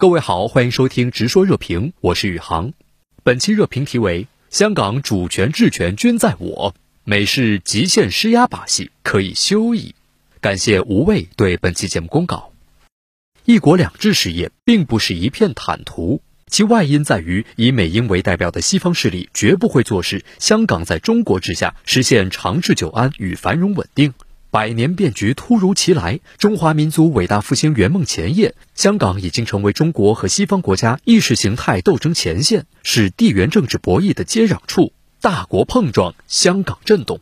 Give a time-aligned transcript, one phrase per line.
[0.00, 2.72] 各位好，欢迎收听《直说热评》，我是宇航。
[3.24, 9.96] 本期热评题为“香港主权治权均在我，美式极限施压把戏可以休矣”。
[10.40, 12.52] 感谢无畏对本期节目公告。
[13.44, 24.14] 一国两制事业并不是一片坦途，其外因在于以美英为代表的西方势力绝不会坐视香港在中国之下实现长治久安与繁荣稳定。
[24.50, 34.94] 百年变局突如其来，中华民族伟大复兴圆梦前夜，香港已经成为中国和西方国家意识形态斗争前线，是地缘政治博弈的接壤处。
[35.20, 37.20] 大国碰撞，香港震动。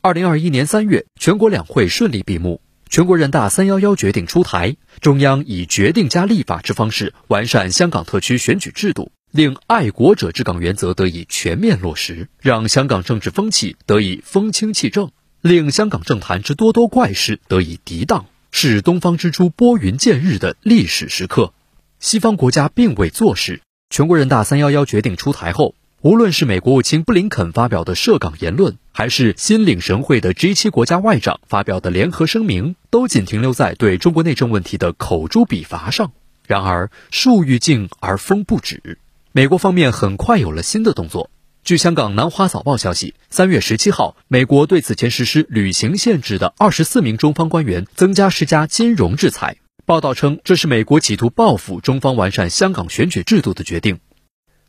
[0.00, 15.10] 二零二一年三月，全国两会顺利闭幕，全国人大三幺幺决定出台，中央以决定加立法之方式完善香港特区选举制度，令爱国者治港原则得以全面落实，让香港政治风气得以风清气正。
[15.44, 21.52] 令香港政坛之多多怪事得以涤荡，是东方之珠拨云见日的历史时刻。
[22.00, 23.60] 西方国家并未坐视。
[23.90, 36.12] 全国人大三幺幺决定出台后，无论是美国务卿布林肯发表的涉港言论，还是心领神会的 G 七国家外长发表的联合声明，都仅停留在对中国内政问题的口诛笔伐上。
[36.46, 38.96] 然而树欲静而风不止，
[39.32, 41.28] 美国方面很快有了新的动作。
[41.64, 49.56] 据香港南华早报消息，三月十七号，美国对此前实施旅行限制的二十四名中方官员增加施加金融制裁。
[49.86, 54.00] 报道称，这是美国企图报复中方完善香港选举制度的决定。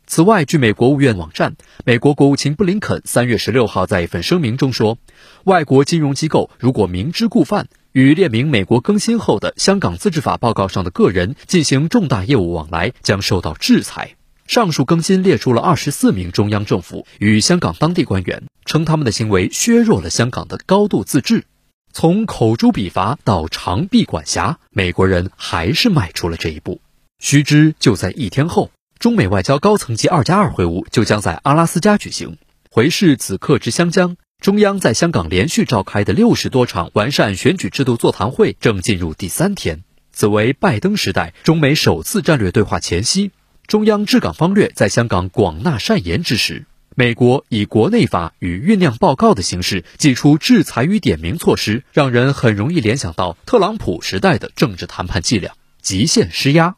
[0.06, 4.96] 此外，据美国务院网站，美国国务卿布林肯三月十六号在一份声明中说，
[5.44, 14.16] 外国金融机构如果明知故犯，与列明美国更新后的香港自治法报告上的个人进行重大业务往来，将受到制裁。
[14.46, 21.44] 上述更新列出了二十四名中央政府与香港当地官员，称他们的行为削弱了香港的高度自治。
[21.92, 26.80] 从口诛笔伐到长臂管辖，美国人还是迈出了这一步。
[27.18, 32.36] 须知，就在一天后，中美外交高层级二加二会晤就将在阿拉斯加举行。
[32.70, 39.82] 回视此刻之香江，中央在香港连续召开的六十多场完善选举制度座谈会正进入第三天。
[40.12, 43.32] 此为拜登时代中美首次战略对话前夕。
[43.66, 56.76] 中央治港方略在香港广纳善言之时，美国以国内法与酝酿报告的形式祭出制裁与点名措施，让人很容易联想到特朗普时代的政治谈判伎俩，极限施压。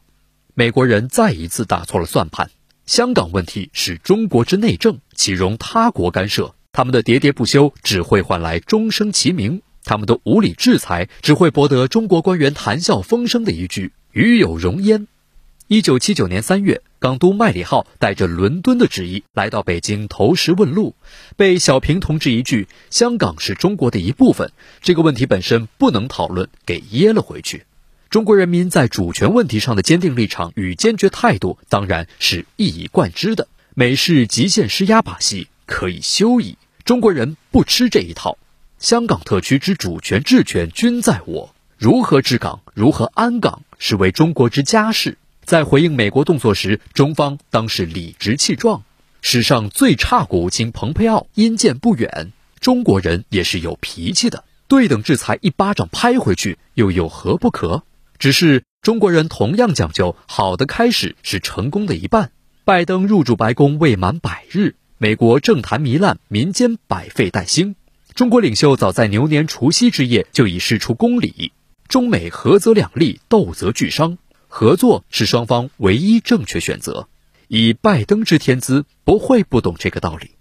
[0.55, 2.49] 美国人再一次打错了算盘。
[2.87, 6.55] 香港问题是中国之内政，岂容他国干涉？
[6.71, 15.07] 他们的喋喋不休只会换来终生其名，他们的无理制裁只会博得中国官员谈笑风生的一句“与有荣焉”。
[15.71, 20.95] 一九七九年三月，港督麦理浩带着伦敦的旨意来到北京投石问路，
[21.37, 27.65] 被小平同志一句“香港是中国的一部分，这个问题本身不能讨论”给噎了回去。
[28.09, 33.47] 中国人民在主权问题上的坚定立场与坚决态度，当然是一以贯之的。
[33.75, 38.39] 美式极限施压把戏可以休矣，中国人不吃这一套。
[38.79, 45.19] 香港特区之主权治权均在我，如何治港，如何安港，是为中国之家事。
[45.49, 48.83] 在回应美国动作时，中方当是理直气壮。
[49.23, 57.81] 史上最差国务卿蓬佩奥因见不远，中国人也是有脾气的，对等制裁一巴掌拍回去又有何不可？
[58.19, 62.29] 只是中国人同样讲究好的开始是成功的一半。
[62.63, 67.73] 拜登入驻白宫未满百日，美国政坛糜烂，民间百废待兴。
[68.13, 71.53] 中国领袖早在牛年除夕之夜就已示出公理：
[71.87, 74.19] 中美合则两利，斗则俱伤。
[74.49, 77.07] 合作是双方唯一正确选择。
[77.47, 80.31] 以拜登之天资，不会不懂这个道理。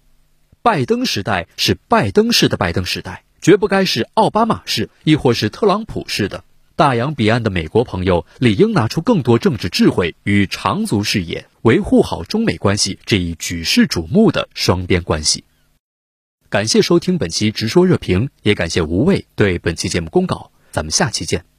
[0.62, 6.42] 拜登时代是拜登式的拜登时代，绝不该是奥巴马式，亦或是特朗普式的。
[6.74, 15.44] 大洋彼岸的美国朋友理应拿出更多政治智慧与长足视野，维护好中美关系这一举世瞩目的双边关系。
[16.48, 20.50] 感谢收听本期直说热评，也感谢无畏对本期节目公稿。
[20.70, 21.57] 咱们下期见。